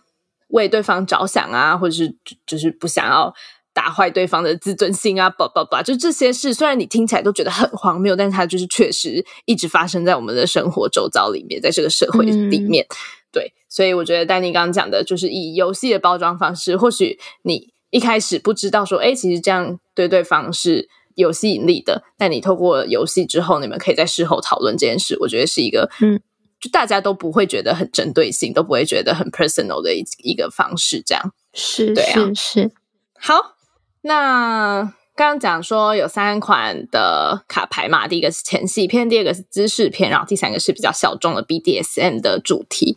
[0.48, 3.32] 为对方着想啊，或者是就是不想要
[3.72, 12.84] 打坏对方的自尊心啊，叭叭叭，就这些事，虽然你听起来都觉得很荒谬，但是它就是确实一直发生在我们的生活周遭里面，在这个社会里面，
[13.30, 17.72] 对，所以我觉得丹尼刚刚讲的，就是以游戏的包装方式，或许你。
[17.90, 22.02] 一开始不知道说，哎，其实这样对对方是有吸引力的。
[22.16, 26.20] 但你透过游戏之后，你们可以在事后讨论这件事，我觉得是一个，嗯，
[26.60, 31.02] 就大家都不会觉得很针对性，都不会觉得很 personal 的一一个方式。
[31.04, 32.70] 这样是，对啊，是。
[33.18, 33.56] 好，
[34.02, 34.82] 那
[35.16, 42.96] 刚刚讲说有三款的卡牌嘛，第一个是前戏片，第二个是姿势片，然后第三个是比较小众的 BDSM 的主题。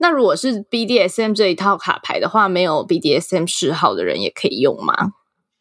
[0.00, 4.94] 那如果是 BDSM 这一套卡牌的话，没有 BDSM 嗜好的人也可以用吗？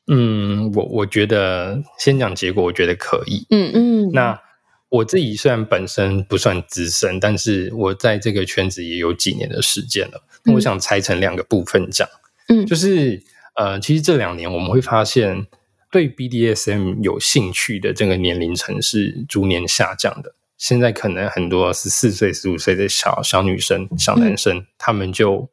[0.08, 3.46] 嗯，我我觉得先讲结果，我觉得可以。
[3.50, 4.12] 嗯嗯。
[4.12, 4.40] 那
[4.88, 10.24] 我自己虽然本身不算资深，但是我在这个圈子也有几年的时间了。
[10.46, 12.08] 那我想拆成两个部分讲。
[12.48, 13.22] 嗯，就是
[13.56, 15.46] 呃，其实这两年我们会发现，
[15.92, 20.34] 对 BDSM 有兴趣的这个年龄层是逐年下降的。
[20.60, 25.50] 现在可能很多十四岁、十五岁的小小女生、小男生，他们就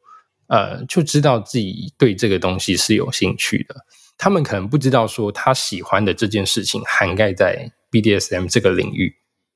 [0.47, 3.75] 呃就知道自己对这个东西是有兴趣的。
[4.17, 9.15] 他们可能不知道说他喜欢的这件事情涵盖在 BDSM 这个领域，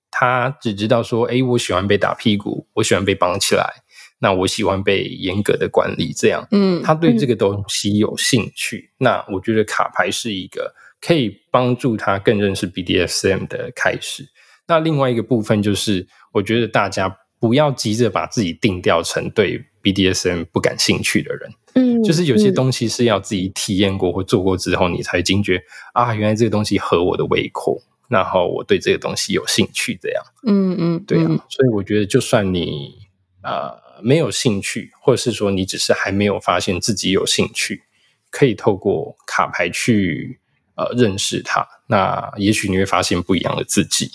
[0.09, 3.83] 他只知道说，哎，我喜欢被打屁股，我喜欢被绑起来，
[4.19, 6.47] 那我喜欢被严格的管理，这样。
[6.51, 8.91] 嗯，他对这个东西有兴趣。
[8.99, 14.29] 那我觉得卡牌是一个可以帮助他更认识 BDSM 的开始。
[14.71, 21.51] 那另外一个部分就是，我觉得大家不要急着把自己定调成对 BDSM 不感兴趣的人。
[21.73, 29.99] 嗯，就是有些东西是要自己体验过或做过之后，你才惊觉啊，原来这个东西合我的胃口，然后我对这个东西有兴趣。
[30.01, 31.27] 这样，嗯嗯，对啊。
[31.49, 32.93] 所以我觉得，就算你
[33.43, 37.83] 呃没有兴趣，或者是说你只是还没有发现自己有兴趣，
[38.29, 40.39] 可以透过卡牌去
[40.75, 44.09] 呃认识它，那也许你会发现不一样的自己。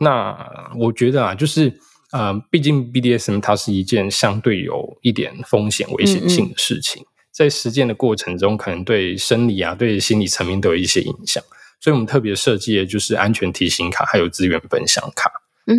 [0.00, 1.72] 那我觉得啊，就是
[2.12, 11.42] 呃，毕竟 BDSM 它是一件相对有一点风险、危险性的事情，在实践的过程中，可能对生理啊、对心理层面都有一些影响。
[11.80, 15.30] 所以我们特别设计的就是安全提醒卡，还有资源分享卡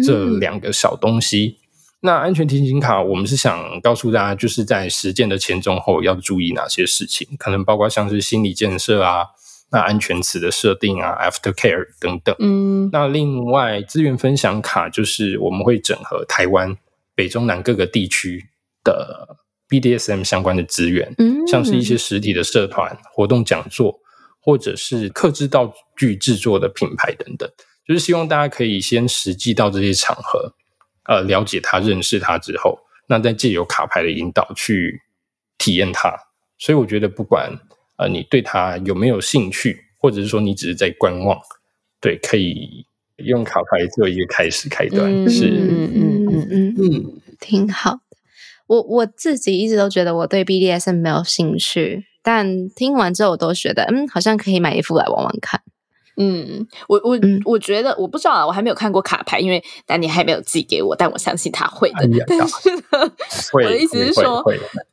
[0.06, 1.58] 这两个小东西。
[2.02, 9.26] 那安全提醒卡，我们是想告诉大家，就是在实践的前、中、后要注意哪些事情，可能包括像是心理建设啊。
[9.72, 12.36] 那安全词的设定啊，after care 等等。
[12.40, 16.76] 嗯，那另外资源分享卡就是我们会整合台湾
[17.16, 18.50] 北中南各个地区
[18.84, 19.38] 的
[19.70, 24.00] BDSM 相关的资源，嗯，像是一些实体的社团活动、讲座，
[24.42, 27.48] 或者是克制道具制作的品牌等等，
[27.86, 30.56] 就是希望大家可以先实际到这些场合，
[31.04, 35.02] 呃，了解它、认识它之后，那再借由卡牌的引导去
[35.60, 36.16] 体验它。
[36.58, 37.58] 所以我觉得，不管
[38.00, 41.38] 呃你对它有没有兴趣，或者是说你只是在观望，
[42.02, 42.86] 对，可以
[43.18, 45.30] 用卡牌做一个开始开端。
[45.30, 48.00] 是，嗯嗯嗯嗯嗯，挺好的。
[48.68, 55.62] 我我自己一直都觉得我对 BDSM 没有兴趣，但听完之后我都觉得，嗯，好像可以买一副来玩玩看。
[56.22, 62.10] 嗯，我我我觉得我不知道啊，我还没有看过卡牌，因为丹尼还没有寄给我，但我相信他会的。
[62.28, 63.12] 但是呢，
[63.54, 64.44] 我的意思是说，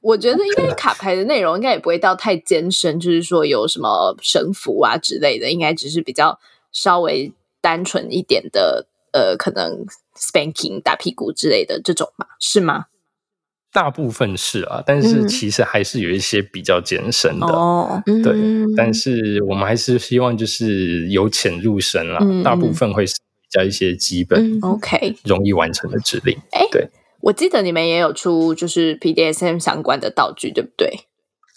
[0.01, 6.39] 我觉得应该卡牌的内容应该也不会到太艰深，就是说有什么神符啊之类的，应该只是比较
[6.71, 9.85] 稍微单纯一点的，呃，可能
[10.17, 12.87] spanking 打屁股之类的这种嘛，是吗？
[13.77, 18.35] 大部分是啊，但是其实还是有一些比较艰深的，对。
[18.75, 26.35] 但是我们还是希望就是由浅入深啦，大部分会是比较一些基本，OK，容易完成的指令。
[26.53, 26.89] 哎，对，
[27.21, 31.01] 我记得你们也有出就是 PDSM 相关的道具，对不对？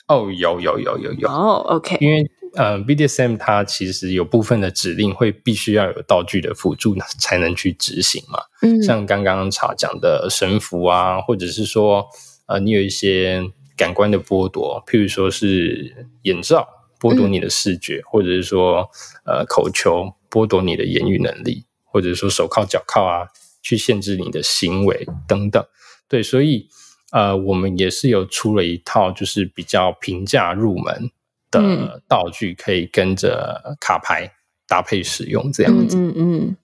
[0.10, 2.30] 哦，有有有有有哦，OK，因为。
[2.56, 8.39] 呃，BDSM 它其实有部分的指令会必须要有道具的辅助才能去执行嘛。
[8.63, 12.08] 嗯，像刚刚查讲的神符啊，或者是说
[12.48, 13.43] 呃，你有一些
[13.78, 16.67] 感官的剥夺，譬如说是眼罩
[17.00, 18.89] 剥夺你的视觉，或者是说
[19.28, 23.28] 呃口球剥夺你的言语能力，或者说手铐脚铐啊，
[23.62, 25.63] 去限制你的行为等等。
[26.08, 26.67] 对，所以
[27.12, 31.12] 呃，我们也是有出了一套就是比较平价入门。
[31.52, 34.34] 的道具可以跟着卡牌
[34.67, 35.98] 搭配使用，这样子。
[35.98, 36.58] 嗯嗯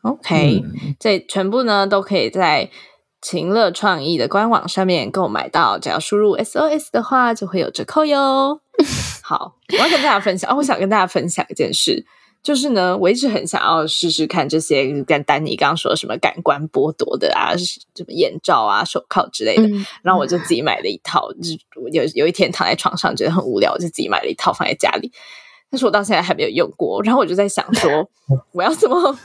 [0.00, 0.64] ，OK，
[0.98, 2.70] 这全部呢都可以在
[3.20, 8.62] 情乐创意的官网上面购买到，只要输入 SOS 的话就会有折扣哟。
[9.22, 12.06] 好，我要跟大家分享哦，我想跟大家分享一件事。
[12.42, 19.68] 就是呢，我一直很想要试试看这些跟丹尼刚刚说什么感官剥夺的啊，什么眼罩啊、手铐之类的。
[20.02, 21.50] 然后我就自己买了一套，就
[21.92, 25.12] 有有一天躺在床上觉得很无聊，我就自己买了一套放在家里。
[25.70, 27.02] 但是我到现在还没有用过。
[27.02, 28.08] 然后我就在想说，
[28.52, 29.18] 我要怎么？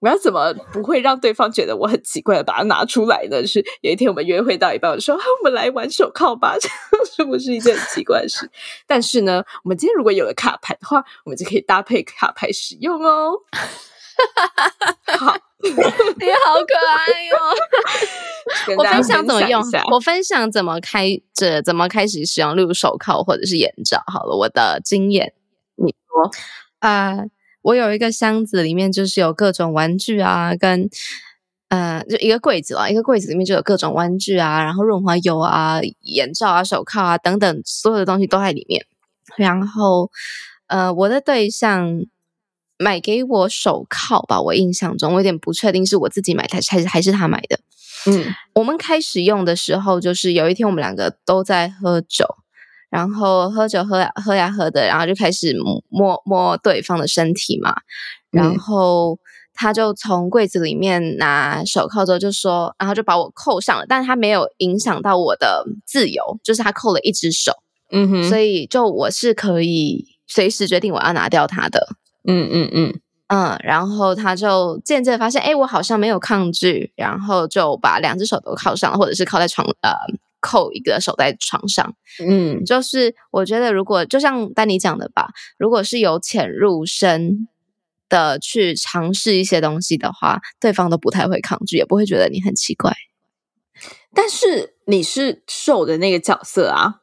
[0.00, 3.46] 我要怎么不会让对方觉得我很奇怪的把它拿出来呢？
[3.46, 6.56] 是有一天我们约会到一半，我说：“我们来玩手铐吧。
[6.60, 8.50] ”这样是不是一件很奇怪的事？
[8.86, 13.32] 但是呢，我们今天如果有了卡牌的话，我们就可以搭配卡牌使用哦。
[15.18, 18.76] 好， 你好可爱哟！
[18.78, 19.62] 我分享怎么用？
[19.92, 24.02] 我分享怎么开着，怎么开始使用，例如手铐或者是眼罩。
[24.06, 25.34] 好了，我的经验，
[25.76, 26.30] 你说
[26.78, 27.18] 啊。
[27.62, 30.88] 我有一个箱子，里面就是有各种玩具啊，跟
[31.68, 38.84] 呃，就一个柜子啊，一个柜子里面就有各种玩具啊，然后润滑油啊、眼罩啊、手铐啊等等，所有的东西都在里面。
[39.36, 40.10] 然后，
[40.66, 42.04] 呃，我的对象
[42.78, 47.60] 买给我手铐吧，我印象中我有点不确定是我自己买的还是还是他买的。
[48.06, 52.26] 嗯，我们开始用的时候，就是有一天我们两个都在喝酒。
[52.90, 55.56] 然后喝酒喝呀喝呀喝的，然后就开始
[55.88, 57.74] 摸摸对方的身体嘛。
[58.30, 59.18] 然后
[59.54, 67.52] 他就从柜子里面拿手铐之后就说，然后就把我扣上了，但是他没有影响到我的自由，就是他扣了一只手。
[67.92, 71.88] 嗯哼，所以就我是可以随时决定我要拿掉他的。
[72.24, 79.90] 嗯嗯嗯嗯，然后他就渐渐发现，哎，我好像没有抗拒，然后就把两只手都铐上了，或者是铐在床呃。
[80.40, 81.94] 扣一个手在床上，
[82.26, 87.48] 嗯，就是我觉得如果就像丹尼讲的吧，如果是由浅入深
[88.08, 92.92] 的去尝试一些东西的话，对方都不太会抗拒，也不会觉得你很奇怪。
[94.14, 97.00] 但是你是受的那个角色啊，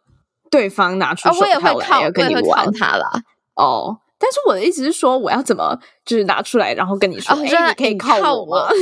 [0.51, 3.21] 对方拿出手套来要跟你玩他了，
[3.55, 3.99] 哦。
[4.19, 8.73] 但是我的意思是说，我要怎么就是拿出来，然后跟你说，哎，你可以靠我啊，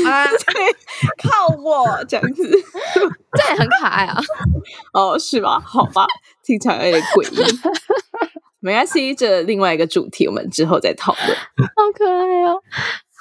[1.21, 2.43] 靠我这样子，
[3.33, 4.17] 这也很可爱啊。
[4.93, 5.59] 哦，是吧？
[5.59, 6.05] 好吧，
[6.43, 7.59] 听起来有点诡异。
[8.59, 11.37] 没关系，这另外一个主题，我们之后再讨论。
[11.75, 12.61] 好可爱哦。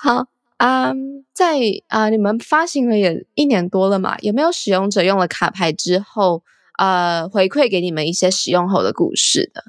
[0.01, 0.27] 好
[0.59, 0.93] 啊，
[1.35, 1.59] 在
[1.89, 4.17] 啊，你们发行了也一年多了嘛？
[4.21, 6.43] 有没有使用者用了卡牌之后，
[6.79, 9.65] 呃，回馈给你们一些使用后的故事的？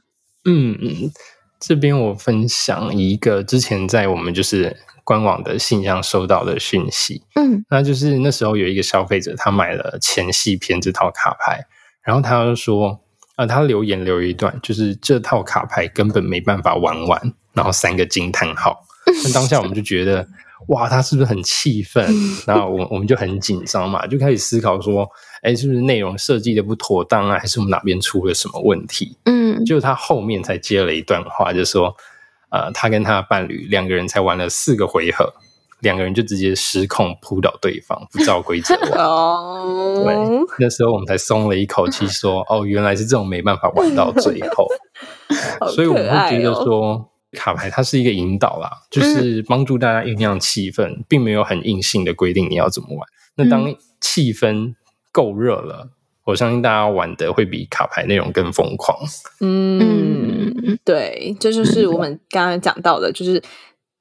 [0.45, 1.11] 嗯嗯。
[1.59, 11.65] 这边我分享一个之前在我们就是官网的信箱收到的讯息，嗯，那就是那时候有一个消费者他买了前戏篇这套卡牌，
[12.03, 13.01] 然后他就说，
[13.35, 18.85] 啊，他留言留一段，就是这套卡牌根本没办法玩完，然后三个惊叹号。
[19.23, 20.27] 那当下我们就觉得。
[20.67, 22.05] 哇，他是不是很气愤？
[22.47, 25.07] 那我我们就很紧张嘛，就开始思考说，
[25.41, 27.37] 哎，是不是内容设计的不妥当啊？
[27.39, 29.17] 还是我们哪边出了什么问题？
[29.25, 31.95] 嗯，就他后面才接了一段话，就说，
[32.49, 35.33] 呃，他跟他的伴侣两个人才玩了四个回合，
[35.81, 38.91] 两个人就直接失控扑倒对方，不照规则玩。
[39.05, 40.15] 哦，对，
[40.59, 44.67] 那时候我们才松了一口气，说哦，原来是这种没办法玩到最后。
[45.73, 53.07] 所以我们会觉得说，卡牌它是一个引导啦，就是帮助大家酝酿气氛，并没有很硬性的规定你要怎么玩。
[53.35, 54.73] 那当气氛
[55.11, 55.91] 够热了。
[56.25, 58.97] 我相信大家玩的会比卡牌内容更疯狂。
[59.41, 60.51] 嗯，
[60.83, 63.39] 对，这就是我们刚刚讲到的，就是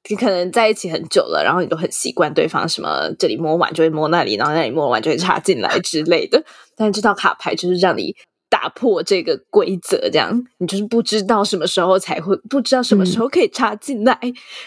[0.09, 6.43] 你可能在一起很久了，然后你都很习惯对方什么这里摸完就会摸那里，然后那里摸完就会插进来之类的。
[6.75, 8.15] 但这套卡牌就是让你
[8.55, 14.17] 打破这个规则，这样你就是不知道什么时候才会，不知道什么时候可以插进来，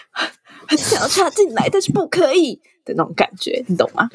[0.69, 4.07] 很想要插进来，但是不可以的那种感觉，你懂吗？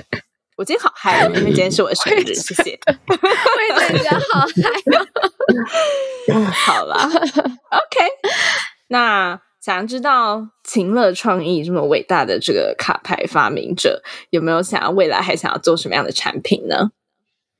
[0.56, 2.78] 我今天好嗨，因为今天是我的生日，谢谢。
[3.08, 4.46] 我也觉得好
[6.28, 6.52] 嗨。
[6.52, 8.08] 好啦 o k
[8.86, 14.00] 那想知道秦乐创意这么伟大的这个卡牌发明者，
[14.30, 16.92] 有没有想要未来还想要做什么样的产品呢？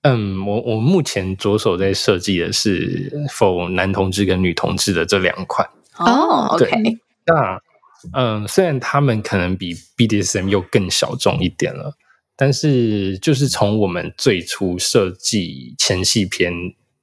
[0.04, 5.68] 嗯，我我目前着手在设计的是否男同志跟女同志的这两款。
[5.98, 6.70] 哦，OK。
[7.26, 7.60] 那
[8.12, 11.94] 嗯，虽然他们可能比 BDSM 又更小众一点了。
[12.36, 16.52] 但是，就是从我们最初设计前戏篇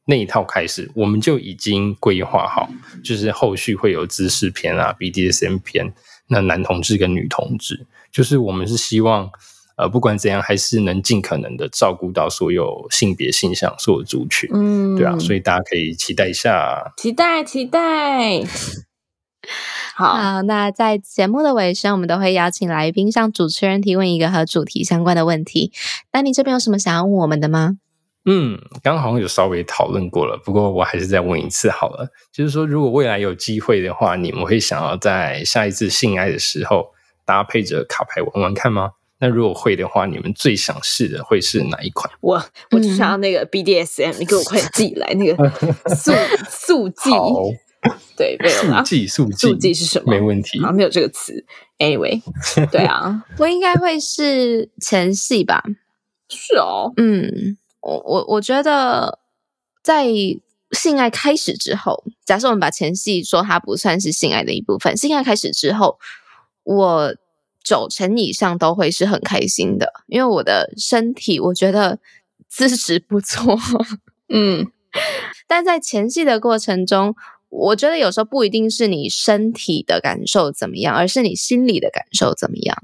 [0.04, 2.70] 那一套开始，我们就已经规划好，
[3.02, 5.94] 就是后续会有姿势篇啊、BDSM 篇，
[6.28, 9.32] 那男同志跟女同志，就是我们是希望，
[9.78, 18.42] 呃，不管怎样，还是能尽可能的照顾到所有性别性向所有族群，嗯，对啊，所以大家可以期待一下，期待期待。
[19.96, 25.72] 好，那在节目的尾声，我们都会邀请来宾向主持人提问一个和主题相关的问题。
[26.14, 27.78] 那你这边有什么想要问我们的吗？
[28.26, 32.08] 嗯，刚刚好像有稍微讨论过了，不过我还是再问一次好了。
[32.32, 36.92] 就是说，如果未来有机会的话，你们会想要在下一次性爱的时候
[37.26, 38.92] 搭配着卡牌玩玩看吗？
[39.22, 42.12] 那如果会的话，你们最想试的会是哪一款？
[42.22, 45.50] 我我就想要那个 BDSM，你给我快点 寄来那个
[45.96, 46.12] 速
[46.50, 47.12] 速记。
[48.16, 50.12] 对，没有速记，速记，速记是什么？
[50.12, 51.46] 没问题啊，没有这个词。
[51.80, 52.22] Anyway，
[52.72, 55.64] 对啊，我应该会是前戏吧？
[56.30, 59.20] 是哦，嗯，我我我觉得
[59.84, 60.06] 在
[60.72, 65.98] 性爱开始之后，假设我们把前戏说它不算是性爱的一部分，性爱开始之后，
[66.64, 67.16] 我
[67.64, 72.00] 九成以上都会是很开心的，因为我的身体我觉得
[72.48, 73.58] 资质不错，
[74.30, 74.68] 嗯，
[75.48, 77.16] 但在前戏的过程中。
[77.54, 82.78] 我觉得有时候不一定是你身体的感受怎么样，而是你心里的感受怎么样。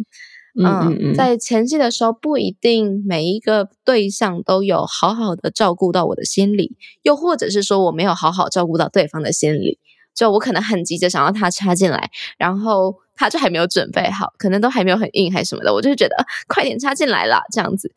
[0.61, 9.79] 嗯，在前戏的时候，不一定每一个对象都有好好的照顾到我的心理，又或者是说我没有好好照顾到对方的心理。
[10.17, 16.15] 就我可能很急着想要他插进来，然后他就还没有准备好，可能都还没有很硬还是什么的，我就觉得
[16.47, 17.93] 快点插进来啦，这样子。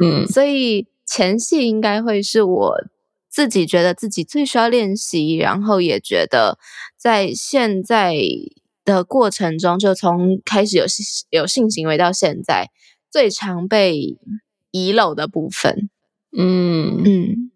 [0.00, 2.84] 嗯，所以前戏应该会是我。
[3.28, 6.56] 自己觉得自己最需要练习，然后也觉得
[6.96, 8.14] 在现在
[8.84, 10.84] 的过程中，就从开始有
[11.30, 12.70] 有性行为到现在，
[13.10, 14.16] 最常被
[14.70, 15.90] 遗漏的部分。
[16.30, 17.50] 嗯嗯，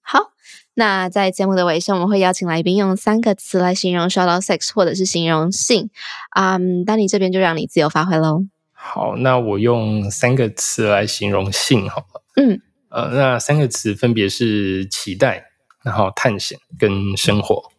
[0.00, 0.30] 好，
[0.78, 5.90] 那在节目的尾声，我们会邀请来宾用三个词来形容 shout out sex，或者是形容性。
[6.30, 6.56] 啊，
[6.86, 8.44] 丹尼这边就让你自由发挥喽。
[8.70, 12.22] 好，那我用三个词来形容性，好了。
[12.36, 12.60] 嗯。
[12.90, 15.46] 呃，那三个词分别是期待，
[15.82, 17.72] 然后探险跟生活。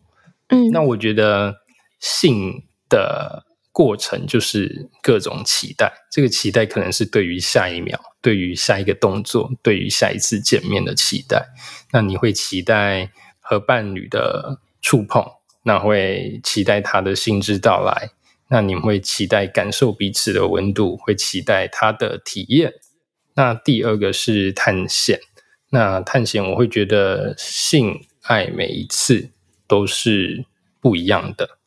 [0.49, 1.55] 嗯，那我觉得
[2.01, 5.91] 性的过程就是各种期待。
[6.11, 11.47] 这个期待可能是对于下一秒、对于下一个动作、对于下一次见面的期待。
[11.91, 15.25] 那你会期待和伴侣的触碰，
[15.63, 18.11] 那会期待他的心之到来。
[18.49, 22.73] 那你会期待感受彼此的温度，会期待他的体验。
[23.35, 25.19] 那第二个是探险，
[25.69, 29.29] 那探险我会觉得性爱每一次
[29.67, 30.45] 都是
[30.81, 31.58] 不一样的，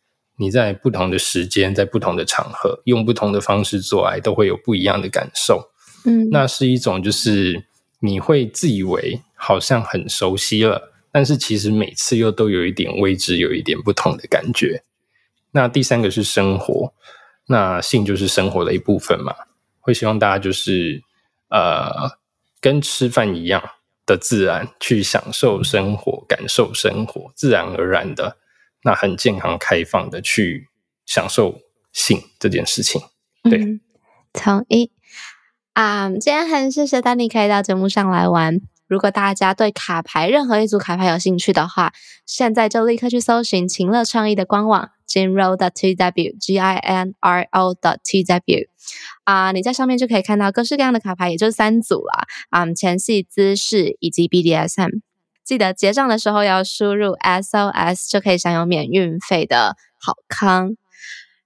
[0.43, 5.71] 你在不同的时间，在不同的场合，用不同的方式做爱，都会有不一样的感受。
[6.05, 7.65] 嗯，那是一种就是
[8.01, 14.83] 你会自以为好像很熟悉了，但是其实每次又都有一点未知，有一点不同的感觉。
[15.53, 16.93] 那第三个是生活，
[17.47, 19.33] 那性就是生活的一部分嘛，
[19.79, 21.03] 会希望大家就是。
[21.55, 22.09] 呃，
[22.63, 23.63] 跟吃饭一样
[24.07, 28.39] 的自然去享受生活，感受生活，自然而然的，
[28.85, 30.69] 那很健康、开放的去
[31.07, 31.61] 享受
[31.93, 33.01] 性这件事情。
[33.43, 33.81] 对，
[34.33, 34.91] 同意。
[35.73, 38.61] 啊，今天很谢谢丹尼可以到节目上来玩。
[38.87, 41.95] 如果大家对卡牌任何一组卡牌有兴趣的话，
[42.27, 48.67] 现在就立刻去搜寻秦乐创意的官网 ginro dot tw g i n r o dot tw
[49.25, 55.01] 啊，你在上面就可以看到各式各样的卡牌，也就是三组啦，啊，前戏、姿势以及 BDSM。
[55.45, 60.77] 记得结账的时候要输入 SOS，就可以享有免运费的好康。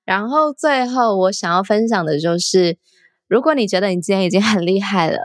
[0.05, 2.79] 然后最后我想要分享的就是，
[3.27, 5.19] 如果你觉得你今天已经很厉害了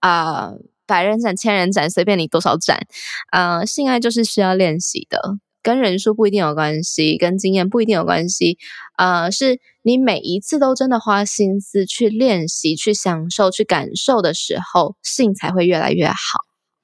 [0.00, 0.52] 啊，
[0.86, 2.86] 百人斩、千人斩，随便你多少斩，
[3.30, 8.58] 呃，性爱就是需要练习的，跟人数不一定有关系，跟经验不一定有关系，
[8.98, 16.14] 呃，是你每一次都真的花心思去练习、去享受、去感受的时候，性才会越来越好。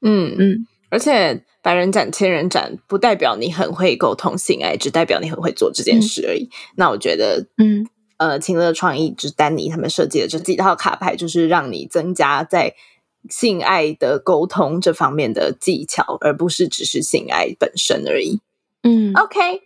[0.02, 1.44] 嗯嗯，而且。
[1.62, 6.48] 百人斩、千人斩，不代表你很会沟通性爱，只代表你很会做这件事而已。
[6.76, 7.86] 那我觉得，嗯，
[8.16, 12.74] 呃，情乐创意就是丹尼他们设计的这几套卡牌，就是让你增加在
[13.28, 18.40] 性爱的沟通这方面的技巧，而不是只是性爱本身而已。
[18.82, 19.60] 嗯，OK，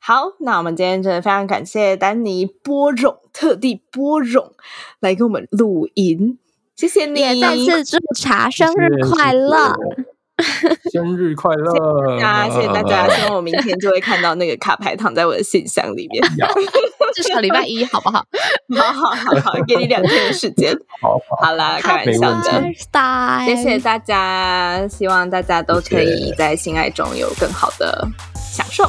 [0.00, 4.54] 好，那我们今天真的非常感谢丹尼播种，特地播种
[4.98, 6.36] 来给我们录音，
[6.74, 9.78] 谢谢你，再次祝茶生日快乐。
[10.92, 12.18] 生日快乐！
[12.22, 13.08] 啊，谢谢大家！
[13.08, 16.22] 希望我明天就会看到那个卡牌躺在我的信箱里面。
[17.14, 18.24] 至少礼拜一，好不好？
[18.78, 20.72] 好好好好，给你两天的时间。
[21.02, 22.62] 好，好啦，开玩笑的。
[23.44, 28.84] 谢谢大家，希望大家都可以在性爱中有更好的享受。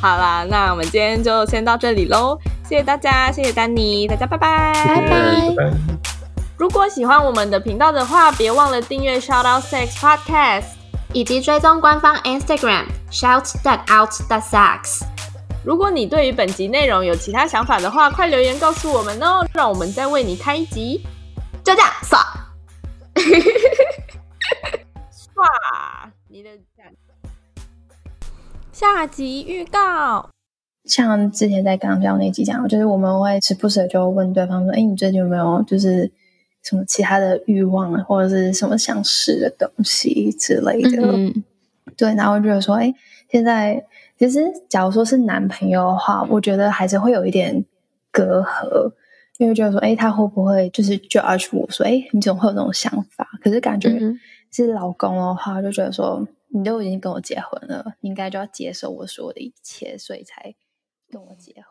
[0.00, 2.36] 好啦，那我们今天就先到这里喽。
[2.68, 5.70] 谢谢大家，谢谢丹尼，大家拜拜，拜拜。
[6.56, 10.79] 如果喜欢我们的频道的话，别忘了订阅 Shout Out Sex Podcast。
[11.12, 15.02] 以及追踪官方 Instagram shout that out that sex。
[15.64, 21.02] 如果你对于本集内容有其他想法的话，快留言告诉我们哦，让我们再为你开一集。
[21.62, 22.18] 就这样， 刷，
[25.12, 26.50] 刷你的
[28.72, 30.30] 下集预告。
[30.84, 36.10] 像之前在刚刚那集讲，就是我们会时不时就问对方说：“哎，你最近有没有就是？”
[36.62, 41.34] 什么其他的欲望或者是什么想试的东西之类的，
[41.96, 42.94] 对，然后觉得说，哎，
[43.30, 43.84] 现在
[44.18, 47.64] 其实假如说是男朋友的话，我觉得还是会有一点
[48.12, 48.92] 隔阂，
[49.38, 53.26] 因为觉得说，哎，他会不会就是 judge 我说，哎，你怎么会有这种想法？
[53.42, 53.98] 可是感觉
[54.52, 60.54] 是老公的话，就觉得说，你都已经跟我结婚了，应该就要接受我所有的一切，所以才
[61.10, 61.64] 跟我结婚。